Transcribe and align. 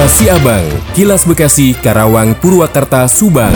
Kilas 0.00 0.16
Siabang, 0.16 0.64
Kilas 0.96 1.22
Bekasi, 1.28 1.76
Karawang, 1.76 2.32
Purwakarta, 2.32 3.04
Subang. 3.04 3.52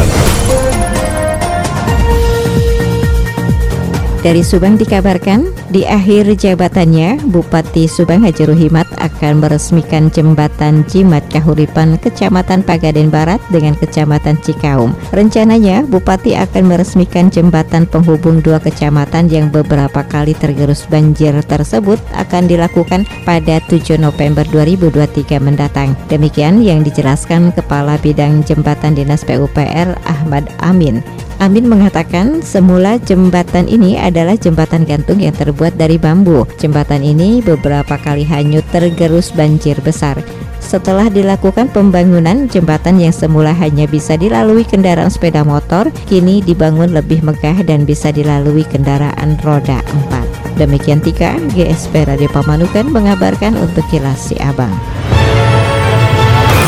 Dari 4.21 4.45
Subang 4.45 4.77
dikabarkan, 4.77 5.49
di 5.75 5.83
akhir 5.83 6.39
jabatannya, 6.39 7.19
Bupati 7.35 7.91
Subang 7.91 8.23
Haji 8.23 8.47
Ruhimat 8.47 8.87
akan 9.03 9.43
meresmikan 9.43 10.07
jembatan 10.07 10.87
Jimat 10.87 11.27
Kahuripan 11.27 11.99
Kecamatan 11.99 12.63
Pagaden 12.63 13.11
Barat 13.11 13.43
dengan 13.51 13.75
Kecamatan 13.75 14.39
Cikaum. 14.39 14.95
Rencananya, 15.11 15.83
Bupati 15.83 16.39
akan 16.39 16.71
meresmikan 16.71 17.27
jembatan 17.27 17.91
penghubung 17.91 18.39
dua 18.39 18.63
kecamatan 18.63 19.27
yang 19.27 19.51
beberapa 19.51 20.07
kali 20.07 20.39
tergerus 20.39 20.87
banjir 20.87 21.35
tersebut 21.43 21.99
akan 22.15 22.47
dilakukan 22.47 23.03
pada 23.27 23.59
7 23.67 23.99
November 23.99 24.47
2023 24.55 25.43
mendatang. 25.43 25.99
Demikian 26.07 26.63
yang 26.63 26.87
dijelaskan 26.87 27.51
Kepala 27.51 27.99
Bidang 27.99 28.47
Jembatan 28.47 28.95
Dinas 28.95 29.27
PUPR 29.27 29.99
Ahmad 30.07 30.47
Amin. 30.63 31.03
Amin 31.45 31.69
mengatakan 31.69 32.41
semula 32.41 32.97
jembatan 32.97 33.69
ini 33.69 34.01
adalah 34.01 34.33
jembatan 34.33 34.89
gantung 34.89 35.21
yang 35.21 35.37
terbuat 35.37 35.77
dari 35.77 36.01
bambu. 36.01 36.49
Jembatan 36.57 37.05
ini 37.05 37.45
beberapa 37.45 38.01
kali 38.01 38.25
hanyut 38.25 38.65
tergerus 38.73 39.29
banjir 39.29 39.77
besar. 39.85 40.17
Setelah 40.65 41.13
dilakukan 41.13 41.69
pembangunan, 41.69 42.49
jembatan 42.49 42.97
yang 42.97 43.13
semula 43.13 43.53
hanya 43.53 43.85
bisa 43.85 44.17
dilalui 44.17 44.65
kendaraan 44.65 45.13
sepeda 45.13 45.45
motor, 45.45 45.93
kini 46.09 46.41
dibangun 46.41 46.97
lebih 46.97 47.21
megah 47.21 47.61
dan 47.61 47.85
bisa 47.85 48.09
dilalui 48.09 48.65
kendaraan 48.65 49.37
roda 49.45 49.85
4. 50.09 50.57
Demikian 50.57 51.05
Tika, 51.05 51.37
GSP 51.53 52.09
Radio 52.09 52.33
Pamanukan 52.33 52.89
mengabarkan 52.89 53.61
untuk 53.61 53.85
Kilas 53.93 54.33
Si 54.33 54.41
Abang. 54.41 54.73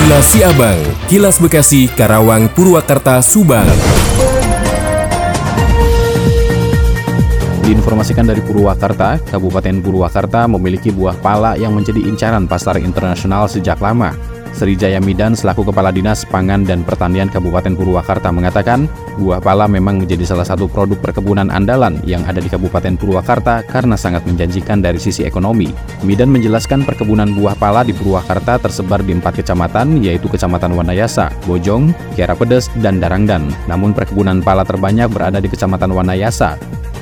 Kilas 0.04 0.26
Si 0.28 0.44
Abang, 0.44 0.76
Kilas 1.08 1.40
Bekasi, 1.40 1.88
Karawang, 1.96 2.52
Purwakarta, 2.52 3.24
Subang. 3.24 3.72
Diinformasikan 7.66 8.30
dari 8.30 8.38
Purwakarta, 8.46 9.18
Kabupaten 9.26 9.82
Purwakarta 9.82 10.46
memiliki 10.46 10.94
buah 10.94 11.18
pala 11.18 11.58
yang 11.58 11.74
menjadi 11.74 11.98
incaran 11.98 12.46
pasar 12.46 12.78
internasional 12.78 13.50
sejak 13.50 13.82
lama. 13.82 14.14
Srijaya 14.54 15.02
Midan 15.02 15.34
selaku 15.34 15.66
Kepala 15.66 15.90
Dinas 15.90 16.22
Pangan 16.22 16.62
dan 16.62 16.86
Pertanian 16.86 17.26
Kabupaten 17.26 17.74
Purwakarta 17.74 18.30
mengatakan, 18.30 18.86
buah 19.18 19.42
pala 19.42 19.66
memang 19.66 19.98
menjadi 19.98 20.22
salah 20.22 20.46
satu 20.46 20.70
produk 20.70 20.94
perkebunan 21.02 21.50
andalan 21.50 21.98
yang 22.06 22.22
ada 22.30 22.38
di 22.38 22.46
Kabupaten 22.46 22.94
Purwakarta 22.94 23.66
karena 23.66 23.98
sangat 23.98 24.22
menjanjikan 24.30 24.78
dari 24.78 25.02
sisi 25.02 25.26
ekonomi. 25.26 25.74
Midan 26.06 26.30
menjelaskan 26.30 26.86
perkebunan 26.86 27.34
buah 27.34 27.58
pala 27.58 27.82
di 27.82 27.90
Purwakarta 27.90 28.62
tersebar 28.62 29.02
di 29.02 29.10
empat 29.10 29.42
kecamatan, 29.42 30.06
yaitu 30.06 30.30
Kecamatan 30.30 30.70
Wanayasa, 30.70 31.34
Bojong, 31.50 31.90
Kiara 32.14 32.38
Pedes, 32.38 32.70
dan 32.78 33.02
Darangdan. 33.02 33.50
Namun 33.66 33.90
perkebunan 33.90 34.38
pala 34.38 34.62
terbanyak 34.62 35.10
berada 35.10 35.42
di 35.42 35.50
Kecamatan 35.50 35.90
Wanayasa, 35.90 36.54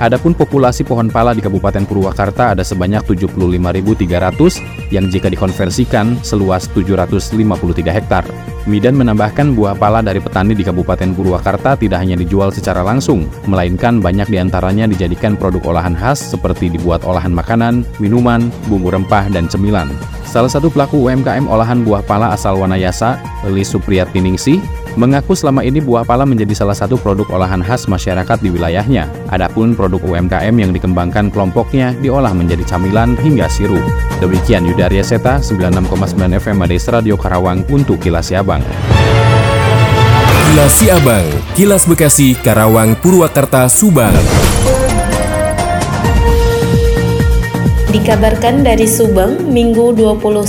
Adapun 0.03 0.35
populasi 0.35 0.83
pohon 0.83 1.07
pala 1.07 1.31
di 1.31 1.39
Kabupaten 1.39 1.87
Purwakarta 1.87 2.51
ada 2.51 2.67
sebanyak 2.67 3.07
75.300 3.07 4.91
yang 4.91 5.07
jika 5.07 5.31
dikonversikan 5.31 6.19
seluas 6.27 6.67
753 6.75 7.95
hektar. 7.95 8.27
Midan 8.67 8.99
menambahkan 8.99 9.55
buah 9.55 9.79
pala 9.79 10.03
dari 10.03 10.19
petani 10.19 10.59
di 10.59 10.67
Kabupaten 10.67 11.15
Purwakarta 11.15 11.79
tidak 11.79 12.03
hanya 12.03 12.19
dijual 12.19 12.51
secara 12.51 12.83
langsung, 12.83 13.31
melainkan 13.47 14.03
banyak 14.03 14.27
di 14.27 14.43
antaranya 14.43 14.91
dijadikan 14.91 15.39
produk 15.39 15.63
olahan 15.71 15.95
khas 15.95 16.19
seperti 16.19 16.75
dibuat 16.75 17.07
olahan 17.07 17.31
makanan, 17.31 17.87
minuman, 18.03 18.51
bumbu 18.67 18.91
rempah, 18.91 19.31
dan 19.31 19.47
cemilan. 19.47 19.87
Salah 20.27 20.51
satu 20.51 20.75
pelaku 20.75 21.07
UMKM 21.07 21.47
olahan 21.47 21.87
buah 21.87 22.03
pala 22.03 22.35
asal 22.35 22.59
Wanayasa, 22.59 23.15
Elis 23.47 23.71
Supriyatiningsih, 23.71 24.59
mengaku 24.95 25.35
selama 25.35 25.63
ini 25.67 25.83
buah 25.83 26.07
pala 26.07 26.23
menjadi 26.23 26.55
salah 26.55 26.75
satu 26.75 26.99
produk 26.99 27.27
olahan 27.35 27.63
khas 27.63 27.87
masyarakat 27.91 28.39
di 28.41 28.49
wilayahnya. 28.51 29.11
Adapun 29.31 29.75
produk 29.75 30.01
UMKM 30.03 30.55
yang 30.55 30.71
dikembangkan 30.71 31.31
kelompoknya 31.31 31.95
diolah 31.99 32.33
menjadi 32.35 32.63
camilan 32.67 33.19
hingga 33.19 33.51
sirup. 33.51 33.83
Demikian 34.23 34.67
Yudaria 34.67 35.03
Seta, 35.03 35.43
96,9 35.43 36.39
FM 36.39 36.57
Mades 36.59 36.87
Radio 36.91 37.19
Karawang 37.19 37.67
untuk 37.71 37.99
Kilas 37.99 38.31
Siabang. 38.31 38.63
Kilas 40.55 40.73
Siabang, 40.79 41.27
Kilas 41.59 41.83
Bekasi, 41.83 42.39
Karawang, 42.39 42.95
Purwakarta, 43.03 43.67
Subang. 43.67 44.15
Dikabarkan 47.95 48.67
dari 48.67 48.91
Subang, 48.91 49.55
Minggu 49.55 49.95
29 49.95 50.43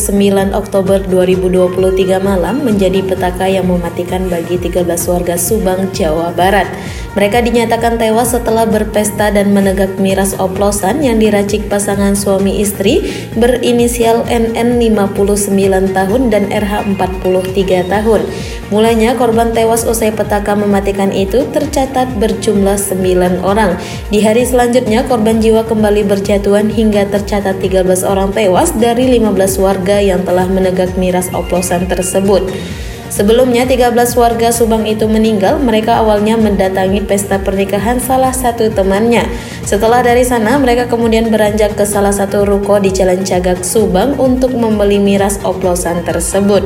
Oktober 0.58 0.98
2023 0.98 2.18
malam 2.18 2.66
menjadi 2.66 3.06
petaka 3.06 3.46
yang 3.46 3.70
mematikan 3.70 4.26
bagi 4.26 4.58
13 4.58 4.82
warga 5.06 5.38
Subang, 5.38 5.94
Jawa 5.94 6.34
Barat. 6.34 6.66
Mereka 7.16 7.48
dinyatakan 7.48 7.96
tewas 7.96 8.36
setelah 8.36 8.68
berpesta 8.68 9.32
dan 9.32 9.56
menegak 9.56 9.96
miras 9.96 10.36
oplosan 10.36 11.00
yang 11.00 11.16
diracik 11.16 11.72
pasangan 11.72 12.12
suami 12.12 12.60
istri 12.60 13.08
berinisial 13.40 14.28
NN 14.28 14.84
59 14.84 15.96
tahun 15.96 16.22
dan 16.28 16.52
RH 16.52 17.00
43 17.00 17.88
tahun. 17.88 18.22
Mulanya 18.68 19.16
korban 19.16 19.56
tewas 19.56 19.88
usai 19.88 20.12
petaka 20.12 20.60
mematikan 20.60 21.16
itu 21.16 21.48
tercatat 21.56 22.12
berjumlah 22.20 22.76
9 22.76 23.48
orang. 23.48 23.80
Di 24.12 24.20
hari 24.20 24.44
selanjutnya 24.44 25.08
korban 25.08 25.40
jiwa 25.40 25.64
kembali 25.64 26.04
berjatuhan 26.04 26.68
hingga 26.68 27.08
tercatat 27.08 27.64
13 27.64 28.04
orang 28.04 28.36
tewas 28.36 28.76
dari 28.76 29.08
15 29.16 29.64
warga 29.64 30.04
yang 30.04 30.20
telah 30.28 30.52
menegak 30.52 30.92
miras 31.00 31.32
oplosan 31.32 31.88
tersebut. 31.88 32.44
Sebelumnya 33.06 33.70
13 33.70 33.94
warga 34.18 34.50
Subang 34.50 34.90
itu 34.90 35.06
meninggal, 35.06 35.62
mereka 35.62 36.02
awalnya 36.02 36.36
mendatangi 36.36 37.06
pesta 37.06 37.38
pernikahan 37.38 38.02
salah 38.02 38.34
satu 38.34 38.68
temannya. 38.74 39.24
Setelah 39.66 40.06
dari 40.06 40.22
sana, 40.22 40.62
mereka 40.62 40.86
kemudian 40.86 41.34
beranjak 41.34 41.74
ke 41.74 41.90
salah 41.90 42.14
satu 42.14 42.46
ruko 42.46 42.78
di 42.78 42.94
Jalan 42.94 43.26
Cagak 43.26 43.66
Subang 43.66 44.14
untuk 44.22 44.54
membeli 44.54 45.02
miras 45.02 45.42
oplosan 45.42 46.06
tersebut. 46.06 46.62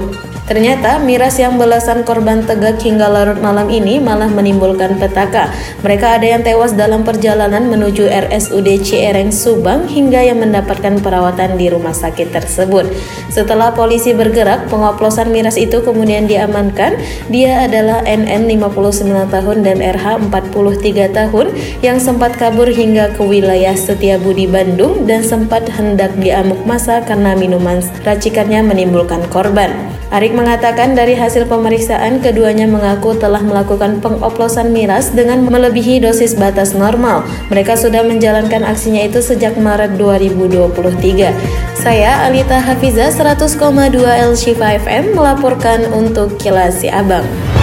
Ternyata 0.49 0.97
miras 0.97 1.37
yang 1.37 1.61
belasan 1.61 2.01
korban 2.03 2.41
tegak 2.41 2.81
hingga 2.81 3.05
larut 3.05 3.37
malam 3.37 3.69
ini 3.69 4.01
malah 4.01 4.25
menimbulkan 4.27 4.97
petaka. 4.97 5.53
Mereka 5.85 6.17
ada 6.17 6.25
yang 6.25 6.41
tewas 6.41 6.73
dalam 6.73 7.05
perjalanan 7.05 7.69
menuju 7.69 8.09
RSUD 8.09 8.81
Ciereng 8.81 9.29
Subang 9.29 9.85
hingga 9.85 10.25
yang 10.25 10.41
mendapatkan 10.41 10.97
perawatan 11.05 11.53
di 11.53 11.69
rumah 11.69 11.93
sakit 11.93 12.33
tersebut. 12.33 12.89
Setelah 13.29 13.77
polisi 13.77 14.17
bergerak, 14.17 14.73
pengoplosan 14.73 15.29
miras 15.29 15.53
itu 15.53 15.85
kemudian 15.85 16.25
diamankan. 16.25 16.97
Dia 17.29 17.69
adalah 17.69 18.01
NN 18.09 18.49
59 18.49 19.29
tahun 19.29 19.57
dan 19.61 19.77
RH 19.85 20.33
43 20.33 21.13
tahun 21.13 21.47
yang 21.85 22.01
sempat 22.01 22.41
kabur 22.41 22.65
hingga 22.65 22.88
ke 22.97 23.21
wilayah 23.21 23.77
Setiabudi 23.77 24.49
Bandung 24.49 25.05
dan 25.05 25.21
sempat 25.21 25.69
hendak 25.69 26.17
diamuk 26.17 26.65
masa 26.65 27.05
karena 27.05 27.37
minuman 27.37 27.77
racikannya 28.01 28.65
menimbulkan 28.65 29.21
korban. 29.29 29.69
Arik 30.09 30.33
mengatakan 30.33 30.97
dari 30.97 31.13
hasil 31.13 31.45
pemeriksaan 31.45 32.17
keduanya 32.25 32.65
mengaku 32.65 33.13
telah 33.13 33.45
melakukan 33.45 34.01
pengoplosan 34.01 34.73
miras 34.73 35.13
dengan 35.13 35.45
melebihi 35.45 36.01
dosis 36.01 36.33
batas 36.33 36.73
normal. 36.73 37.21
Mereka 37.53 37.77
sudah 37.77 38.01
menjalankan 38.01 38.65
aksinya 38.65 39.05
itu 39.05 39.21
sejak 39.21 39.53
Maret 39.61 40.01
2023. 40.01 41.29
Saya 41.77 42.25
Alita 42.25 42.57
Hafiza 42.57 43.13
100,2 43.13 44.01
El 44.01 44.33
Shifa 44.33 44.81
FM 44.81 45.13
melaporkan 45.13 45.85
untuk 45.93 46.41
Kilas 46.41 46.81
Si 46.81 46.89
Abang. 46.89 47.58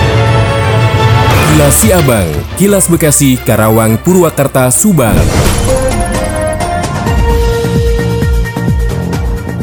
Kilas 1.56 1.80
Si 1.80 1.88
Abang, 1.88 2.28
Kilas 2.60 2.84
Bekasi, 2.84 3.40
Karawang, 3.40 3.96
Purwakarta, 4.04 4.68
Subang. 4.68 5.16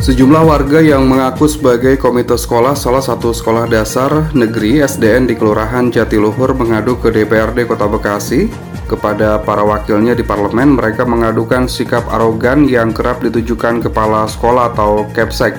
Sejumlah 0.02 0.42
warga 0.42 0.82
yang 0.82 1.06
mengaku 1.06 1.46
sebagai 1.46 2.02
komite 2.02 2.34
sekolah 2.34 2.74
salah 2.74 2.98
satu 2.98 3.30
sekolah 3.30 3.70
dasar 3.70 4.34
negeri 4.34 4.82
SDN 4.82 5.30
di 5.30 5.38
Kelurahan 5.38 5.94
Jatiluhur 5.94 6.58
mengadu 6.58 6.98
ke 6.98 7.14
DPRD 7.14 7.70
Kota 7.70 7.86
Bekasi. 7.86 8.50
Kepada 8.90 9.38
para 9.46 9.62
wakilnya 9.62 10.18
di 10.18 10.26
parlemen, 10.26 10.74
mereka 10.74 11.06
mengadukan 11.06 11.70
sikap 11.70 12.10
arogan 12.10 12.66
yang 12.66 12.90
kerap 12.90 13.22
ditujukan 13.22 13.86
kepala 13.86 14.26
sekolah 14.26 14.74
atau 14.74 15.06
Kepsek. 15.14 15.54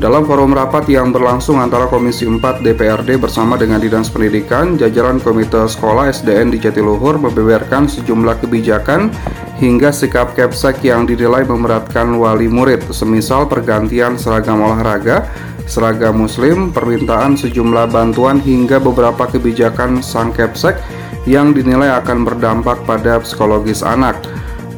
Dalam 0.00 0.24
forum 0.24 0.56
rapat 0.56 0.88
yang 0.88 1.12
berlangsung 1.12 1.60
antara 1.60 1.84
Komisi 1.84 2.24
4 2.24 2.64
DPRD 2.64 3.20
bersama 3.20 3.60
dengan 3.60 3.76
Dinas 3.76 4.08
Pendidikan, 4.08 4.80
jajaran 4.80 5.20
Komite 5.20 5.68
Sekolah 5.68 6.08
SDN 6.08 6.48
di 6.48 6.56
Jatiluhur 6.56 7.20
membeberkan 7.20 7.84
sejumlah 7.84 8.40
kebijakan 8.40 9.12
hingga 9.60 9.92
sikap 9.92 10.32
Kepsek 10.32 10.80
yang 10.88 11.04
dinilai 11.04 11.44
memberatkan 11.44 12.16
wali 12.16 12.48
murid, 12.48 12.80
semisal 12.88 13.44
pergantian 13.44 14.16
seragam 14.16 14.64
olahraga, 14.64 15.28
seragam 15.68 16.16
muslim, 16.24 16.72
permintaan 16.72 17.36
sejumlah 17.36 17.92
bantuan 17.92 18.40
hingga 18.40 18.80
beberapa 18.80 19.28
kebijakan 19.28 20.00
sang 20.00 20.32
Kepsek 20.32 20.80
yang 21.28 21.52
dinilai 21.52 21.92
akan 22.00 22.24
berdampak 22.24 22.80
pada 22.88 23.20
psikologis 23.20 23.84
anak. 23.84 24.16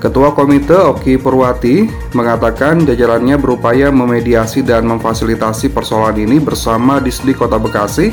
Ketua 0.02 0.34
Komite 0.34 0.74
Oki 0.74 1.14
Purwati 1.14 1.86
mengatakan 2.18 2.82
jajarannya 2.82 3.38
berupaya 3.38 3.86
memediasi 3.94 4.66
dan 4.66 4.82
memfasilitasi 4.90 5.70
persoalan 5.70 6.18
ini 6.18 6.42
bersama 6.42 6.98
Disdi 6.98 7.30
Kota 7.30 7.54
Bekasi. 7.54 8.10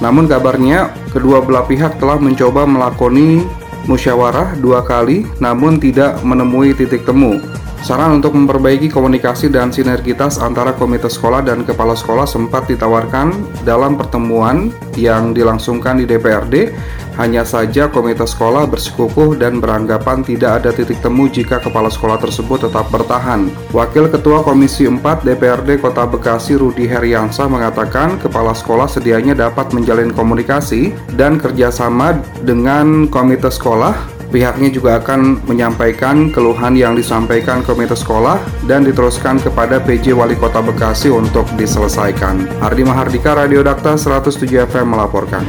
Namun 0.00 0.24
kabarnya 0.32 0.96
kedua 1.12 1.44
belah 1.44 1.68
pihak 1.68 2.00
telah 2.00 2.16
mencoba 2.16 2.64
melakoni 2.64 3.44
musyawarah 3.84 4.56
dua 4.64 4.80
kali 4.80 5.28
namun 5.36 5.76
tidak 5.76 6.24
menemui 6.24 6.72
titik 6.72 7.04
temu. 7.04 7.36
Saran 7.84 8.16
untuk 8.16 8.32
memperbaiki 8.32 8.88
komunikasi 8.88 9.52
dan 9.52 9.68
sinergitas 9.68 10.40
antara 10.40 10.72
komite 10.72 11.12
sekolah 11.12 11.44
dan 11.44 11.68
kepala 11.68 11.92
sekolah 11.92 12.24
sempat 12.24 12.64
ditawarkan 12.64 13.36
dalam 13.68 14.00
pertemuan 14.00 14.72
yang 14.96 15.36
dilangsungkan 15.36 16.00
di 16.00 16.08
DPRD. 16.08 16.72
Hanya 17.16 17.48
saja 17.48 17.88
komite 17.88 18.28
sekolah 18.28 18.68
bersikukuh 18.68 19.40
dan 19.40 19.60
beranggapan 19.60 20.20
tidak 20.20 20.62
ada 20.62 20.70
titik 20.72 21.00
temu 21.00 21.28
jika 21.32 21.56
kepala 21.56 21.88
sekolah 21.88 22.20
tersebut 22.20 22.68
tetap 22.68 22.92
bertahan. 22.92 23.48
Wakil 23.72 24.12
Ketua 24.12 24.44
Komisi 24.44 24.84
4 24.84 25.00
DPRD 25.24 25.80
Kota 25.80 26.04
Bekasi 26.04 26.60
Rudi 26.60 26.84
Heriansa 26.84 27.48
mengatakan 27.48 28.20
kepala 28.20 28.52
sekolah 28.52 28.84
sedianya 28.84 29.32
dapat 29.32 29.72
menjalin 29.72 30.12
komunikasi 30.12 30.92
dan 31.16 31.40
kerjasama 31.40 32.20
dengan 32.44 33.08
komite 33.08 33.48
sekolah 33.48 34.16
Pihaknya 34.26 34.68
juga 34.74 34.98
akan 34.98 35.46
menyampaikan 35.46 36.34
keluhan 36.34 36.74
yang 36.74 36.98
disampaikan 36.98 37.62
komite 37.62 37.94
sekolah 37.94 38.36
dan 38.66 38.82
diteruskan 38.82 39.38
kepada 39.38 39.78
PJ 39.78 40.12
Wali 40.12 40.34
Kota 40.34 40.58
Bekasi 40.58 41.14
untuk 41.14 41.46
diselesaikan. 41.54 42.44
Hardi 42.58 42.82
Mahardika, 42.82 43.38
Radio 43.38 43.62
Dakta 43.62 43.94
107 43.94 44.66
FM 44.66 44.98
melaporkan. 44.98 45.46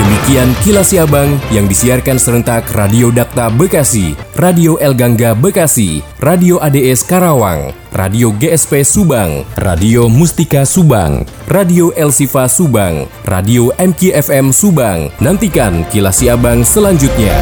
Demikian 0.00 0.56
kilas 0.64 0.96
Siabang 0.96 1.36
yang 1.52 1.68
disiarkan 1.68 2.16
serentak 2.16 2.64
Radio 2.72 3.12
Dakta 3.12 3.52
Bekasi, 3.52 4.16
Radio 4.32 4.80
El 4.80 4.96
Gangga 4.96 5.36
Bekasi, 5.36 6.00
Radio 6.24 6.56
ADS 6.56 7.04
Karawang, 7.04 7.76
Radio 7.92 8.32
GSP 8.32 8.80
Subang, 8.80 9.44
Radio 9.60 10.08
Mustika 10.08 10.64
Subang, 10.64 11.28
Radio 11.52 11.92
El 12.00 12.16
Sifa 12.16 12.48
Subang, 12.48 13.12
Radio 13.28 13.76
MKFM 13.76 14.56
Subang. 14.56 15.12
Nantikan 15.20 15.84
kilas 15.92 16.16
Siabang 16.16 16.64
selanjutnya. 16.64 17.36